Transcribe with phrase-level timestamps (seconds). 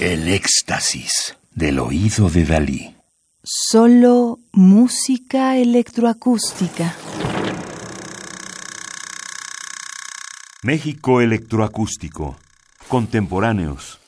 [0.00, 2.96] El éxtasis del oído de Dalí.
[3.42, 6.94] Solo música electroacústica.
[10.62, 12.38] México Electroacústico.
[12.88, 13.98] Contemporáneos.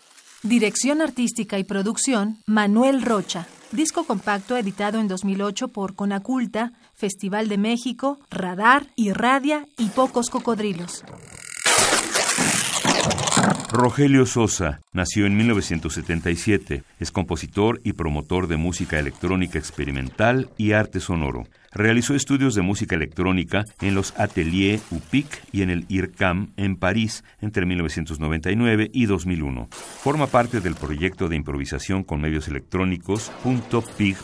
[0.43, 3.47] Dirección artística y producción, Manuel Rocha.
[3.71, 11.05] Disco compacto editado en 2008 por Conaculta, Festival de México, Radar, Irradia y Pocos Cocodrilos.
[13.73, 16.83] Rogelio Sosa nació en 1977.
[17.01, 21.45] Es compositor y promotor de música electrónica experimental y arte sonoro.
[21.73, 27.25] Realizó estudios de música electrónica en los Ateliers UPIC y en el IRCAM en París
[27.41, 29.69] entre 1999 y 2001.
[29.71, 33.33] Forma parte del proyecto de improvisación con medios electrónicos
[33.97, 34.17] .pig.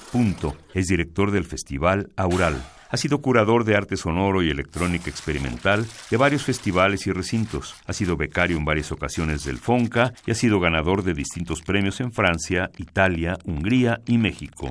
[0.75, 2.63] Es director del festival Aural.
[2.91, 7.75] Ha sido curador de arte sonoro y electrónica experimental de varios festivales y recintos.
[7.87, 12.01] Ha sido becario en varias ocasiones del FONCA y ha sido ganador de distintos premios
[12.01, 14.71] en Francia, Italia, Hungría y México.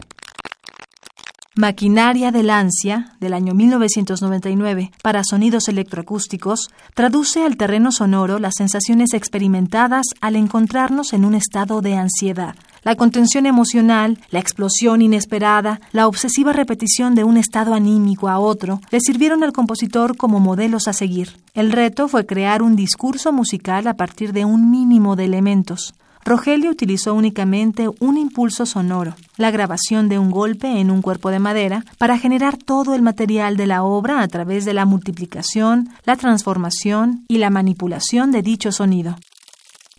[1.58, 9.16] Maquinaria del Ansia, del año 1999, para sonidos electroacústicos, traduce al terreno sonoro las sensaciones
[9.16, 12.56] experimentadas al encontrarnos en un estado de ansiedad.
[12.88, 18.80] La contención emocional, la explosión inesperada, la obsesiva repetición de un estado anímico a otro,
[18.92, 21.36] le sirvieron al compositor como modelos a seguir.
[21.54, 25.96] El reto fue crear un discurso musical a partir de un mínimo de elementos.
[26.24, 31.40] Rogelio utilizó únicamente un impulso sonoro, la grabación de un golpe en un cuerpo de
[31.40, 36.16] madera, para generar todo el material de la obra a través de la multiplicación, la
[36.16, 39.18] transformación y la manipulación de dicho sonido.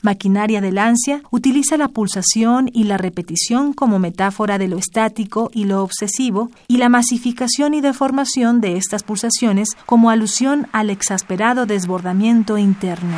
[0.03, 5.65] Maquinaria del ansia utiliza la pulsación y la repetición como metáfora de lo estático y
[5.65, 12.59] lo obsesivo, y la masificación y deformación de estas pulsaciones como alusión al exasperado desbordamiento
[12.59, 13.17] interno.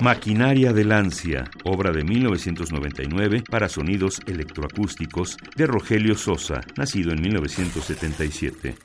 [0.00, 8.76] Maquinaria del Ansia, obra de 1999 para sonidos electroacústicos de Rogelio Sosa, nacido en 1977.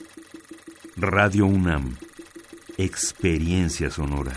[0.97, 1.95] Radio UNAM.
[2.77, 4.33] Experiencia sonora.